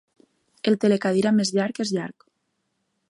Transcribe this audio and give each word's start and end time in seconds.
El 0.71 0.77
telecadira 0.85 1.33
més 1.41 1.53
llarg 1.59 1.83
és 1.85 1.93
llarg. 1.99 2.27